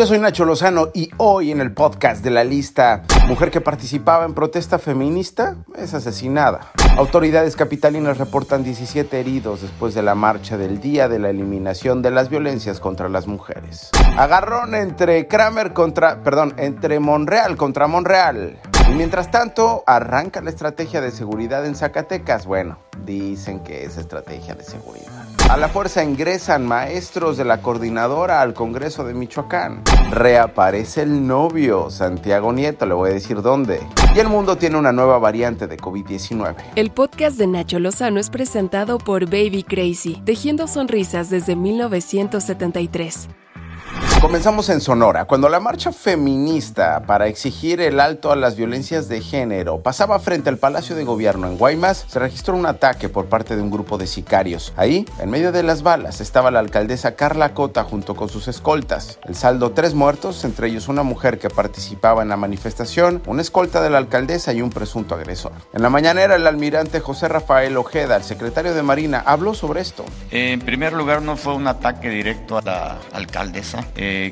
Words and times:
Yo 0.00 0.06
soy 0.06 0.18
Nacho 0.18 0.46
Lozano 0.46 0.88
y 0.94 1.10
hoy 1.18 1.50
en 1.50 1.60
el 1.60 1.74
podcast 1.74 2.24
de 2.24 2.30
la 2.30 2.42
lista 2.42 3.02
Mujer 3.28 3.50
que 3.50 3.60
participaba 3.60 4.24
en 4.24 4.32
protesta 4.32 4.78
feminista 4.78 5.56
es 5.76 5.92
asesinada. 5.92 6.72
Autoridades 6.96 7.54
capitalinas 7.54 8.16
reportan 8.16 8.64
17 8.64 9.20
heridos 9.20 9.60
después 9.60 9.92
de 9.92 10.02
la 10.02 10.14
marcha 10.14 10.56
del 10.56 10.80
día 10.80 11.06
de 11.06 11.18
la 11.18 11.28
eliminación 11.28 12.00
de 12.00 12.12
las 12.12 12.30
violencias 12.30 12.80
contra 12.80 13.10
las 13.10 13.26
mujeres. 13.26 13.90
Agarrón 14.16 14.74
entre 14.74 15.28
Kramer 15.28 15.74
contra, 15.74 16.22
perdón, 16.22 16.54
entre 16.56 16.98
Monreal 16.98 17.58
contra 17.58 17.86
Monreal. 17.86 18.58
Y 18.90 18.94
mientras 18.94 19.30
tanto, 19.30 19.84
arranca 19.86 20.40
la 20.40 20.48
estrategia 20.48 21.02
de 21.02 21.10
seguridad 21.10 21.66
en 21.66 21.76
Zacatecas. 21.76 22.46
Bueno, 22.46 22.78
dicen 23.04 23.60
que 23.60 23.84
es 23.84 23.98
estrategia 23.98 24.54
de 24.54 24.64
seguridad. 24.64 25.39
A 25.50 25.56
la 25.56 25.68
fuerza 25.68 26.04
ingresan 26.04 26.64
maestros 26.64 27.36
de 27.36 27.44
la 27.44 27.60
coordinadora 27.60 28.40
al 28.40 28.54
Congreso 28.54 29.02
de 29.02 29.14
Michoacán. 29.14 29.82
Reaparece 30.12 31.02
el 31.02 31.26
novio, 31.26 31.90
Santiago 31.90 32.52
Nieto, 32.52 32.86
le 32.86 32.94
voy 32.94 33.10
a 33.10 33.14
decir 33.14 33.42
dónde. 33.42 33.80
Y 34.14 34.20
el 34.20 34.28
mundo 34.28 34.54
tiene 34.54 34.78
una 34.78 34.92
nueva 34.92 35.18
variante 35.18 35.66
de 35.66 35.76
COVID-19. 35.76 36.54
El 36.76 36.92
podcast 36.92 37.36
de 37.36 37.48
Nacho 37.48 37.80
Lozano 37.80 38.20
es 38.20 38.30
presentado 38.30 38.98
por 38.98 39.24
Baby 39.24 39.64
Crazy, 39.64 40.22
tejiendo 40.24 40.68
sonrisas 40.68 41.30
desde 41.30 41.56
1973. 41.56 43.28
Comenzamos 44.20 44.68
en 44.68 44.82
Sonora, 44.82 45.24
cuando 45.24 45.48
la 45.48 45.60
marcha 45.60 45.92
feminista 45.92 47.04
para 47.06 47.26
exigir 47.26 47.80
el 47.80 47.98
alto 47.98 48.30
a 48.30 48.36
las 48.36 48.54
violencias 48.54 49.08
de 49.08 49.22
género 49.22 49.80
pasaba 49.82 50.18
frente 50.18 50.50
al 50.50 50.58
Palacio 50.58 50.94
de 50.94 51.04
Gobierno 51.04 51.46
en 51.46 51.56
Guaymas, 51.56 52.04
se 52.06 52.18
registró 52.18 52.54
un 52.54 52.66
ataque 52.66 53.08
por 53.08 53.26
parte 53.30 53.56
de 53.56 53.62
un 53.62 53.70
grupo 53.70 53.96
de 53.96 54.06
sicarios. 54.06 54.74
Ahí, 54.76 55.06
en 55.20 55.30
medio 55.30 55.52
de 55.52 55.62
las 55.62 55.82
balas, 55.82 56.20
estaba 56.20 56.50
la 56.50 56.58
alcaldesa 56.58 57.16
Carla 57.16 57.54
Cota 57.54 57.82
junto 57.82 58.14
con 58.14 58.28
sus 58.28 58.46
escoltas. 58.46 59.18
El 59.24 59.36
saldo, 59.36 59.70
tres 59.70 59.94
muertos, 59.94 60.44
entre 60.44 60.68
ellos 60.68 60.88
una 60.88 61.02
mujer 61.02 61.38
que 61.38 61.48
participaba 61.48 62.20
en 62.22 62.28
la 62.28 62.36
manifestación, 62.36 63.22
una 63.24 63.40
escolta 63.40 63.80
de 63.80 63.88
la 63.88 63.96
alcaldesa 63.96 64.52
y 64.52 64.60
un 64.60 64.68
presunto 64.68 65.14
agresor. 65.14 65.52
En 65.72 65.80
la 65.80 65.88
mañanera, 65.88 66.36
el 66.36 66.46
almirante 66.46 67.00
José 67.00 67.26
Rafael 67.26 67.74
Ojeda, 67.78 68.16
el 68.16 68.24
secretario 68.24 68.74
de 68.74 68.82
Marina, 68.82 69.22
habló 69.24 69.54
sobre 69.54 69.80
esto. 69.80 70.04
En 70.30 70.60
primer 70.60 70.92
lugar, 70.92 71.22
no 71.22 71.38
fue 71.38 71.54
un 71.54 71.66
ataque 71.66 72.10
directo 72.10 72.58
a 72.58 72.60
la 72.60 72.98
alcaldesa. 73.14 73.86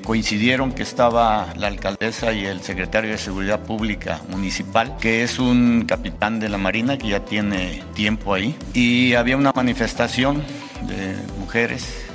Coincidieron 0.04 0.72
que 0.72 0.82
estaba 0.82 1.52
la 1.56 1.66
alcaldesa 1.66 2.32
y 2.32 2.44
el 2.44 2.62
secretario 2.62 3.10
de 3.10 3.18
Seguridad 3.18 3.60
Pública 3.60 4.20
Municipal, 4.30 4.96
que 5.00 5.22
es 5.22 5.38
un 5.38 5.84
capitán 5.86 6.40
de 6.40 6.48
la 6.48 6.58
Marina 6.58 6.96
que 6.98 7.08
ya 7.08 7.24
tiene 7.24 7.82
tiempo 7.94 8.34
ahí. 8.34 8.56
Y 8.74 9.14
había 9.14 9.36
una 9.36 9.52
manifestación 9.52 10.42
de 10.86 11.16
mujeres. 11.38 12.06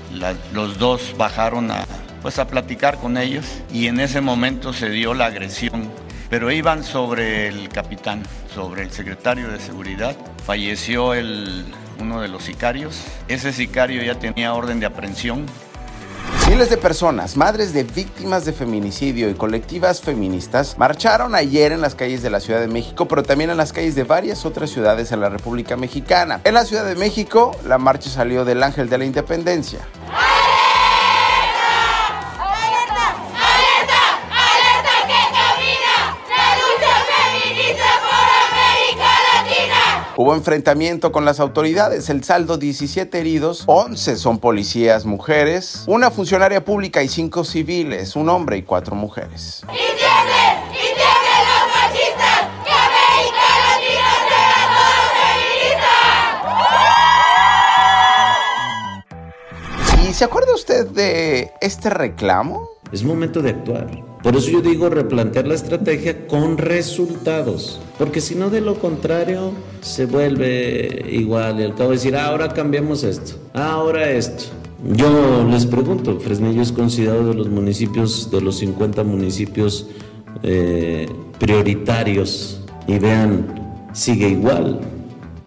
los 0.53 0.77
dos 0.77 1.15
bajaron 1.17 1.71
a, 1.71 1.85
pues, 2.21 2.39
a 2.39 2.47
platicar 2.47 2.97
con 2.97 3.17
ellos 3.17 3.45
y 3.71 3.87
en 3.87 3.99
ese 3.99 4.21
momento 4.21 4.73
se 4.73 4.89
dio 4.89 5.13
la 5.13 5.25
agresión. 5.25 5.89
Pero 6.29 6.51
iban 6.51 6.83
sobre 6.83 7.47
el 7.47 7.69
capitán, 7.69 8.23
sobre 8.53 8.83
el 8.83 8.91
secretario 8.91 9.49
de 9.49 9.59
Seguridad. 9.59 10.15
Falleció 10.45 11.13
el, 11.13 11.65
uno 11.99 12.21
de 12.21 12.27
los 12.27 12.43
sicarios. 12.43 13.03
Ese 13.27 13.53
sicario 13.53 14.01
ya 14.03 14.15
tenía 14.15 14.53
orden 14.53 14.79
de 14.79 14.87
aprehensión 14.87 15.45
Miles 16.49 16.69
de 16.69 16.77
personas, 16.77 17.37
madres 17.37 17.73
de 17.73 17.83
víctimas 17.83 18.43
de 18.43 18.51
feminicidio 18.51 19.29
y 19.29 19.33
colectivas 19.33 20.01
feministas, 20.01 20.77
marcharon 20.77 21.35
ayer 21.35 21.71
en 21.71 21.79
las 21.81 21.95
calles 21.95 22.21
de 22.21 22.29
la 22.29 22.41
Ciudad 22.41 22.59
de 22.59 22.67
México, 22.67 23.07
pero 23.07 23.23
también 23.23 23.49
en 23.49 23.57
las 23.57 23.71
calles 23.71 23.95
de 23.95 24.03
varias 24.03 24.45
otras 24.45 24.69
ciudades 24.69 25.11
en 25.13 25.21
la 25.21 25.29
República 25.29 25.77
Mexicana. 25.77 26.41
En 26.43 26.53
la 26.53 26.65
Ciudad 26.65 26.85
de 26.85 26.95
México, 26.95 27.55
la 27.65 27.77
marcha 27.77 28.09
salió 28.09 28.43
del 28.43 28.61
Ángel 28.61 28.89
de 28.89 28.97
la 28.97 29.05
Independencia. 29.05 29.79
Hubo 40.23 40.35
enfrentamiento 40.35 41.11
con 41.11 41.25
las 41.25 41.41
autoridades, 41.41 42.09
el 42.09 42.23
saldo 42.23 42.55
17 42.55 43.19
heridos, 43.19 43.65
11 43.65 44.15
son 44.15 44.39
policías 44.39 45.03
mujeres, 45.03 45.83
una 45.85 46.11
funcionaria 46.11 46.63
pública 46.63 47.03
y 47.03 47.09
5 47.09 47.43
civiles, 47.43 48.15
un 48.15 48.29
hombre 48.29 48.55
y 48.55 48.63
4 48.63 48.95
mujeres. 48.95 49.65
¿Y 60.07 60.13
se 60.13 60.23
acuerda 60.23 60.55
usted 60.55 60.87
de 60.87 61.51
este 61.59 61.89
reclamo? 61.89 62.69
Es 62.93 63.03
momento 63.03 63.41
de 63.41 63.49
actuar. 63.49 64.12
Por 64.23 64.37
eso 64.37 64.51
yo 64.51 64.61
digo 64.61 64.89
replantear 64.89 65.45
la 65.45 65.53
estrategia 65.53 66.27
con 66.27 66.57
resultados. 66.57 67.81
Porque 67.99 68.21
si 68.21 68.35
no, 68.35 68.49
de 68.49 68.61
lo 68.61 68.75
contrario, 68.75 69.51
se 69.81 70.05
vuelve 70.05 71.05
igual. 71.11 71.59
Y 71.59 71.63
al 71.63 71.75
cabo 71.75 71.91
decir, 71.91 72.15
ah, 72.15 72.27
ahora 72.27 72.47
cambiamos 72.47 73.03
esto, 73.03 73.33
ah, 73.53 73.73
ahora 73.73 74.09
esto. 74.09 74.45
Yo 74.95 75.45
les 75.49 75.65
pregunto, 75.65 76.19
Fresnillo 76.19 76.61
es 76.61 76.71
considerado 76.71 77.27
de 77.27 77.33
los 77.33 77.49
municipios, 77.49 78.31
de 78.31 78.41
los 78.41 78.57
50 78.57 79.03
municipios 79.03 79.87
eh, 80.41 81.07
prioritarios. 81.37 82.61
Y 82.87 82.99
vean, 82.99 83.89
sigue 83.91 84.29
igual. 84.29 84.79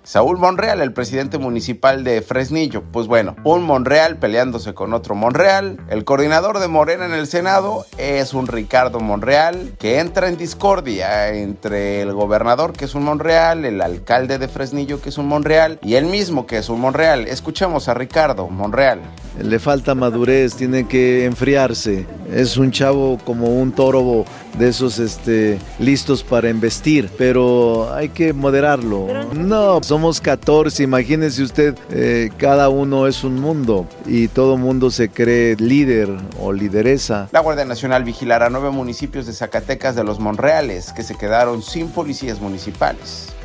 Saúl 0.07 0.39
Monreal, 0.39 0.81
el 0.83 0.93
presidente 0.93 1.37
municipal 1.37 2.05
de 2.05 2.23
Fresnillo. 2.23 2.85
Pues 2.93 3.09
bueno, 3.09 3.35
un 3.43 3.65
Monreal 3.65 4.19
peleándose 4.19 4.73
con 4.73 4.95
otro 4.95 5.17
Monreal. 5.17 5.81
El 5.91 6.05
coordinador 6.05 6.61
de 6.61 6.69
Morena 6.69 7.07
en 7.07 7.13
el 7.13 7.27
Senado 7.27 7.85
es 7.99 8.33
un 8.33 8.47
Ricardo 8.47 9.01
Monreal 9.01 9.73
que 9.81 9.99
entra 9.99 10.29
en 10.29 10.37
discordia 10.37 11.35
entre 11.35 12.03
el 12.03 12.13
gobernador 12.13 12.73
que 12.73 12.85
es 12.85 12.95
un 12.95 13.03
Monreal, 13.03 13.65
el 13.65 13.83
alcalde 13.83 14.39
de 14.39 14.47
Fresnillo 14.47 15.03
que 15.03 15.09
es 15.09 15.19
un 15.19 15.27
Monreal 15.27 15.81
y 15.83 15.97
él 15.97 16.07
mismo 16.07 16.47
que 16.47 16.59
es 16.59 16.69
un 16.69 16.81
Monreal. 16.81 17.27
Escuchemos 17.27 17.89
a 17.89 17.95
Ricardo 17.95 18.47
Monreal. 18.47 19.01
Le 19.43 19.59
falta 19.59 19.95
madurez, 19.95 20.55
tiene 20.55 20.87
que 20.89 21.25
enfriarse. 21.25 22.07
Es 22.33 22.57
un 22.57 22.71
chavo 22.71 23.19
como 23.25 23.61
un 23.61 23.73
toro 23.73 24.25
de 24.59 24.69
esos 24.69 24.99
este, 24.99 25.59
listos 25.79 26.25
para 26.25 26.49
investir, 26.49 27.11
pero 27.19 27.93
hay 27.95 28.09
que 28.09 28.33
moderarlo. 28.33 29.07
No, 29.35 29.83
somos 29.83 30.21
14, 30.21 30.83
imagínese 30.83 31.43
usted, 31.43 31.77
eh, 31.91 32.31
cada 32.39 32.69
uno 32.69 33.07
es 33.07 33.23
un 33.25 33.41
mundo 33.41 33.87
y 34.07 34.29
todo 34.29 34.57
mundo 34.57 34.91
se 34.91 35.09
cree 35.09 35.57
líder 35.57 36.09
o 36.41 36.53
lideresa. 36.53 37.29
La 37.33 37.41
Guardia 37.41 37.65
Nacional 37.65 38.05
vigilará 38.05 38.49
nueve 38.51 38.71
municipios 38.71 39.27
de 39.27 39.33
Zacatecas 39.33 39.95
de 39.95 40.05
los 40.05 40.19
Monreales 40.19 40.93
que 40.93 41.03
se 41.03 41.17
quedaron 41.17 41.63
sin 41.63 41.89
policías 41.89 42.41
municipales. 42.41 43.36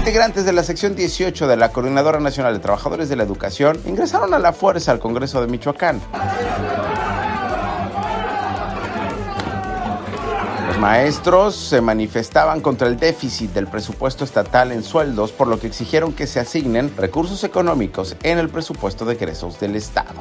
Integrantes 0.00 0.46
de 0.46 0.54
la 0.54 0.62
sección 0.62 0.96
18 0.96 1.46
de 1.46 1.58
la 1.58 1.72
Coordinadora 1.72 2.20
Nacional 2.20 2.54
de 2.54 2.60
Trabajadores 2.60 3.10
de 3.10 3.16
la 3.16 3.22
Educación 3.22 3.78
ingresaron 3.84 4.32
a 4.32 4.38
la 4.38 4.54
fuerza 4.54 4.92
al 4.92 4.98
Congreso 4.98 5.42
de 5.42 5.46
Michoacán. 5.46 6.00
maestros 10.80 11.54
se 11.54 11.82
manifestaban 11.82 12.62
contra 12.62 12.88
el 12.88 12.98
déficit 12.98 13.52
del 13.52 13.66
presupuesto 13.66 14.24
estatal 14.24 14.72
en 14.72 14.82
sueldos, 14.82 15.32
por 15.32 15.46
lo 15.46 15.60
que 15.60 15.66
exigieron 15.66 16.14
que 16.14 16.26
se 16.26 16.40
asignen 16.40 16.96
recursos 16.96 17.44
económicos 17.44 18.16
en 18.22 18.38
el 18.38 18.48
presupuesto 18.48 19.04
de 19.04 19.12
egresos 19.12 19.60
del 19.60 19.76
Estado. 19.76 20.14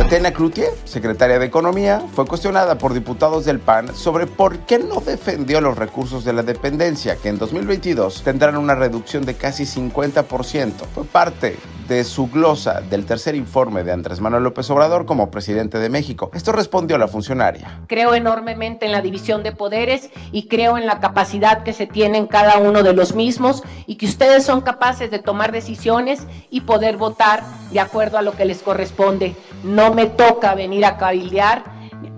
Tatiana 0.00 0.32
Cloutier, 0.32 0.70
secretaria 0.86 1.38
de 1.38 1.44
Economía, 1.44 2.02
fue 2.14 2.24
cuestionada 2.24 2.78
por 2.78 2.94
diputados 2.94 3.44
del 3.44 3.60
PAN 3.60 3.94
sobre 3.94 4.26
por 4.26 4.60
qué 4.60 4.78
no 4.78 5.00
defendió 5.00 5.60
los 5.60 5.76
recursos 5.76 6.24
de 6.24 6.32
la 6.32 6.42
dependencia, 6.42 7.16
que 7.16 7.28
en 7.28 7.36
2022 7.36 8.22
tendrán 8.22 8.56
una 8.56 8.74
reducción 8.74 9.26
de 9.26 9.34
casi 9.34 9.64
50%. 9.64 10.72
Fue 10.94 11.04
parte 11.04 11.58
de 11.90 12.04
su 12.04 12.30
glosa 12.30 12.82
del 12.82 13.04
tercer 13.04 13.34
informe 13.34 13.82
de 13.82 13.90
Andrés 13.90 14.20
Manuel 14.20 14.44
López 14.44 14.70
Obrador 14.70 15.06
como 15.06 15.28
presidente 15.28 15.80
de 15.80 15.88
México. 15.88 16.30
Esto 16.32 16.52
respondió 16.52 16.96
la 16.98 17.08
funcionaria. 17.08 17.80
Creo 17.88 18.14
enormemente 18.14 18.86
en 18.86 18.92
la 18.92 19.02
división 19.02 19.42
de 19.42 19.50
poderes 19.50 20.08
y 20.30 20.46
creo 20.46 20.78
en 20.78 20.86
la 20.86 21.00
capacidad 21.00 21.64
que 21.64 21.72
se 21.72 21.88
tiene 21.88 22.18
en 22.18 22.28
cada 22.28 22.58
uno 22.58 22.84
de 22.84 22.92
los 22.92 23.16
mismos 23.16 23.64
y 23.88 23.96
que 23.96 24.06
ustedes 24.06 24.44
son 24.44 24.60
capaces 24.60 25.10
de 25.10 25.18
tomar 25.18 25.50
decisiones 25.50 26.28
y 26.48 26.60
poder 26.60 26.96
votar 26.96 27.42
de 27.72 27.80
acuerdo 27.80 28.18
a 28.18 28.22
lo 28.22 28.36
que 28.36 28.44
les 28.44 28.62
corresponde. 28.62 29.34
No 29.64 29.92
me 29.92 30.06
toca 30.06 30.54
venir 30.54 30.84
a 30.84 30.96
cabildear 30.96 31.64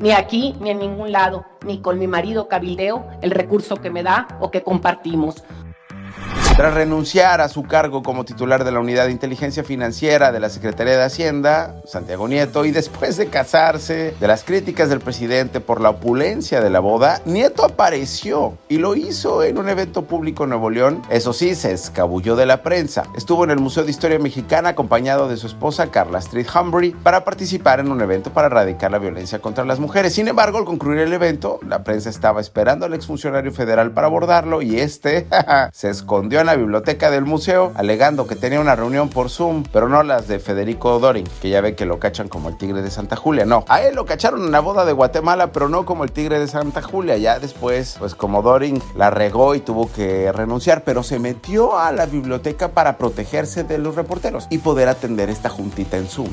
ni 0.00 0.12
aquí 0.12 0.55
ni 0.61 0.69
en 0.69 0.81
ningún 0.81 1.12
lado, 1.12 1.47
ni 1.64 1.81
con 1.81 1.99
mi 1.99 2.06
marido 2.06 2.47
cabildeo 2.47 3.06
el 3.23 3.31
recurso 3.31 3.76
que 3.76 3.88
me 3.88 4.02
da 4.02 4.29
o 4.38 4.50
que 4.50 4.62
compartimos. 4.62 5.43
Tras 6.56 6.75
renunciar 6.75 7.40
a 7.40 7.49
su 7.49 7.62
cargo 7.62 8.02
como 8.02 8.26
titular 8.26 8.62
de 8.62 8.72
la 8.72 8.78
Unidad 8.78 9.06
de 9.06 9.12
Inteligencia 9.12 9.64
Financiera 9.64 10.32
de 10.32 10.38
la 10.38 10.50
Secretaría 10.50 10.99
de 10.99 11.02
Hacienda, 11.02 11.76
Santiago 11.87 12.28
Nieto, 12.28 12.66
y 12.66 12.72
después 12.72 13.16
de 13.16 13.28
casarse, 13.28 14.14
de 14.20 14.26
las 14.28 14.44
críticas 14.44 14.90
del 14.90 15.00
presidente 15.00 15.60
por 15.60 15.81
la 15.81 15.90
opulencia 15.90 16.60
de 16.60 16.69
la 16.69 16.81
boda, 16.81 17.22
Nieto 17.25 17.64
apareció 17.64 18.58
y 18.69 18.76
lo 18.76 18.94
hizo 18.94 19.43
en 19.43 19.56
un 19.56 19.70
evento 19.70 20.04
público 20.04 20.44
en 20.44 20.50
Nuevo 20.50 20.69
León. 20.69 21.02
Eso 21.08 21.32
sí, 21.32 21.54
se 21.54 21.72
escabulló 21.72 22.37
de 22.37 22.44
la 22.44 22.62
prensa. 22.62 23.04
Estuvo 23.16 23.44
en 23.44 23.50
el 23.50 23.58
Museo 23.58 23.84
de 23.84 23.90
Historia 23.90 24.19
Mexicana 24.19 24.69
acompañado 24.69 25.28
de 25.28 25.38
su 25.38 25.46
esposa 25.46 25.90
Carla 25.90 26.19
Street 26.19 26.46
Humphrey 26.54 26.90
para 26.90 27.25
participar 27.25 27.81
en 27.81 27.90
un 27.90 28.02
evento 28.02 28.31
para 28.31 28.49
erradicar 28.49 28.90
la 28.90 28.99
violencia 28.99 29.40
contra 29.40 29.64
las 29.64 29.81
mujeres. 29.81 30.12
Sin 30.12 30.28
embargo, 30.28 30.58
al 30.58 30.66
concluir 30.66 31.00
el 31.00 31.14
evento, 31.14 31.60
la 31.66 31.82
prensa 31.82 32.10
estaba 32.10 32.43
esperando 32.43 32.84
al 32.84 32.93
exfuncionario 32.93 33.52
federal 33.52 33.93
para 33.93 34.08
abordarlo 34.08 34.60
y 34.60 34.78
este 34.78 35.26
se 35.72 35.88
escondió 35.88 36.40
en 36.40 36.46
la 36.46 36.51
biblioteca 36.56 37.10
del 37.10 37.25
museo 37.25 37.72
alegando 37.75 38.26
que 38.26 38.37
tenía 38.37 38.60
una 38.60 38.76
reunión 38.76 39.08
por 39.08 39.31
Zoom, 39.31 39.64
pero 39.72 39.88
no 39.88 40.02
las 40.02 40.28
de 40.28 40.38
Federico 40.38 40.99
Dorin, 40.99 41.26
que 41.40 41.50
ya 41.50 41.60
ve 41.60 41.75
que 41.75 41.87
lo 41.87 41.99
cachan 41.99 42.28
como 42.28 42.49
el 42.49 42.56
tigre 42.56 42.82
de 42.82 42.90
Santa 42.90 43.16
Julia. 43.16 43.44
No, 43.44 43.64
a 43.69 43.82
él 43.82 43.94
lo 43.94 44.06
cacharon 44.06 44.44
en 44.44 44.52
la 44.52 44.60
boda 44.60 44.84
de 44.84 44.93
Guatemala, 44.93 45.52
pero 45.52 45.69
no 45.69 45.84
como 45.84 46.04
el 46.04 46.12
tigre 46.12 46.38
de 46.38 46.49
Santa 46.49 46.82
Julia. 46.82 47.16
Ya 47.16 47.38
después, 47.38 47.96
pues 47.99 48.14
como 48.14 48.43
Dorin 48.43 48.82
la 48.96 49.10
regó 49.10 49.54
y 49.54 49.60
tuvo 49.60 49.90
que 49.90 50.32
renunciar, 50.32 50.84
pero 50.84 51.02
se 51.02 51.19
metió 51.19 51.78
a 51.78 51.93
la 51.93 52.06
biblioteca 52.06 52.69
para 52.69 52.99
protegerse 52.99 53.64
de 53.64 53.78
los 53.78 53.94
reporteros 53.94 54.46
y 54.50 54.58
poder 54.58 54.88
atender 54.88 55.31
esta 55.31 55.49
juntita 55.49 55.96
en 55.96 56.06
Zoom. 56.08 56.31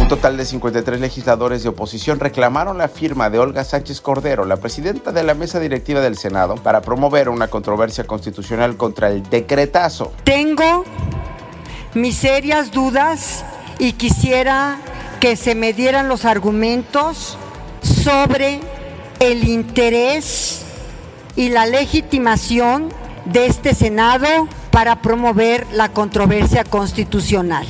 Un 0.00 0.08
total 0.08 0.36
de 0.36 0.44
53 0.44 1.00
legisladores 1.00 1.62
de 1.62 1.70
oposición 1.70 2.20
reclamaron 2.20 2.78
la 2.78 2.88
firma 2.88 3.30
de 3.30 3.38
Olga 3.38 3.64
Sánchez 3.64 4.00
Cordero, 4.00 4.44
la 4.44 4.56
presidenta 4.56 5.10
de 5.10 5.22
la 5.22 5.34
mesa 5.34 5.58
directiva 5.58 6.00
del 6.00 6.16
Senado, 6.16 6.54
para 6.56 6.80
promover 6.82 7.28
una 7.28 7.48
controversia 7.48 8.04
constitucional 8.04 8.76
contra 8.76 9.08
el 9.08 9.22
decretazo. 9.24 10.12
Tengo 10.24 10.84
mis 11.94 12.16
serias 12.16 12.70
dudas 12.70 13.44
y 13.78 13.94
quisiera 13.94 14.78
que 15.18 15.34
se 15.34 15.54
me 15.54 15.72
dieran 15.72 16.08
los 16.08 16.24
argumentos 16.24 17.38
sobre 17.82 18.60
el 19.18 19.48
interés 19.48 20.62
y 21.36 21.48
la 21.48 21.66
legitimación 21.66 22.90
de 23.24 23.46
este 23.46 23.74
Senado 23.74 24.28
para 24.70 25.00
promover 25.02 25.66
la 25.72 25.88
controversia 25.88 26.64
constitucional. 26.64 27.66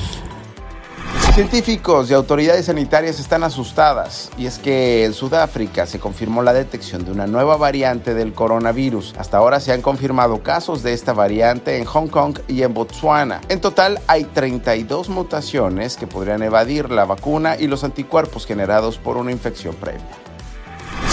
Científicos 1.37 2.09
y 2.09 2.15
autoridades 2.15 2.65
sanitarias 2.65 3.19
están 3.19 3.43
asustadas 3.43 4.31
y 4.39 4.47
es 4.47 4.57
que 4.57 5.05
en 5.05 5.13
Sudáfrica 5.13 5.85
se 5.85 5.99
confirmó 5.99 6.41
la 6.41 6.51
detección 6.51 7.05
de 7.05 7.11
una 7.11 7.27
nueva 7.27 7.57
variante 7.57 8.15
del 8.15 8.33
coronavirus. 8.33 9.13
Hasta 9.19 9.37
ahora 9.37 9.59
se 9.59 9.71
han 9.71 9.83
confirmado 9.83 10.41
casos 10.41 10.81
de 10.81 10.93
esta 10.93 11.13
variante 11.13 11.77
en 11.77 11.85
Hong 11.85 12.07
Kong 12.07 12.39
y 12.47 12.63
en 12.63 12.73
Botswana. 12.73 13.41
En 13.49 13.61
total 13.61 13.99
hay 14.07 14.23
32 14.23 15.09
mutaciones 15.09 15.95
que 15.95 16.07
podrían 16.07 16.41
evadir 16.41 16.89
la 16.89 17.05
vacuna 17.05 17.55
y 17.55 17.67
los 17.67 17.83
anticuerpos 17.83 18.47
generados 18.47 18.97
por 18.97 19.15
una 19.15 19.31
infección 19.31 19.75
previa. 19.75 20.26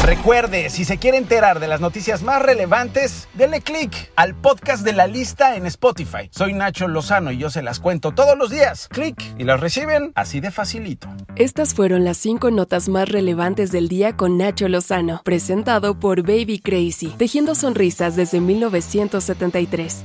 Recuerde, 0.05 0.69
si 0.69 0.85
se 0.85 0.99
quiere 0.99 1.17
enterar 1.17 1.61
de 1.61 1.67
las 1.67 1.81
noticias 1.81 2.23
más 2.23 2.43
relevantes, 2.43 3.27
denle 3.33 3.63
click 3.63 4.13
al 4.17 4.35
podcast 4.35 4.85
de 4.85 4.93
la 4.93 5.07
lista 5.07 5.57
en 5.57 5.65
Spotify. 5.65 6.29
Soy 6.31 6.53
Nacho 6.53 6.89
Lozano 6.89 7.33
y 7.33 7.39
yo 7.39 7.49
se 7.49 7.63
las 7.63 7.81
cuento 7.81 8.13
todos 8.13 8.37
los 8.37 8.51
días. 8.51 8.89
Clic 8.89 9.17
y 9.39 9.45
las 9.45 9.61
reciben 9.61 10.13
así 10.15 10.41
de 10.41 10.51
facilito. 10.51 11.09
Estas 11.37 11.73
fueron 11.73 12.05
las 12.05 12.19
cinco 12.19 12.51
notas 12.51 12.91
más 12.91 13.09
relevantes 13.09 13.73
del 13.73 13.89
día 13.89 14.15
con 14.15 14.37
Nacho 14.37 14.69
Lozano, 14.69 15.23
presentado 15.25 15.99
por 15.99 16.21
Baby 16.21 16.61
Crazy, 16.63 17.09
tejiendo 17.17 17.55
sonrisas 17.55 18.15
desde 18.15 18.41
1973. 18.41 20.05